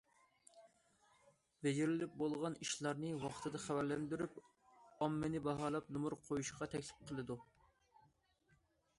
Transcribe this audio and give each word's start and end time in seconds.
بېجىرىلىپ 1.65 2.13
بولغان 2.21 2.55
ئىشلارنى 2.65 3.11
ۋاقتىدا 3.25 3.61
خەۋەرلەندۈرۈپ 3.65 4.39
ئاممىنى 5.07 5.41
باھالاپ 5.49 5.91
نومۇر 5.97 6.15
قويۇشقا 6.23 6.69
تەكلىپ 6.73 7.05
قىلىدۇ. 7.11 7.37